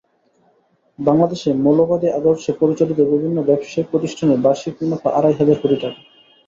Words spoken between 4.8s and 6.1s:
মুনাফা আড়াই হাজার কোটি টাকা।